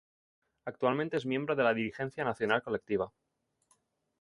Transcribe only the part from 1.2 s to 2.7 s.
miembro de la dirigencia nacional